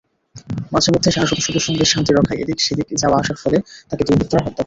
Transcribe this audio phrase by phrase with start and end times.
[0.71, 3.57] মাঝেমধ্যে সেনাসদস্যদের সঙ্গে শান্তি রক্ষায় এদিক-সেদিক যাওয়া-আসার ফলে
[3.89, 4.59] তাকে দুর্বৃৃত্তরা হত্যা করে।